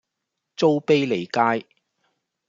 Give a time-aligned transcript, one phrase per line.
[0.55, 1.67] 租庇利街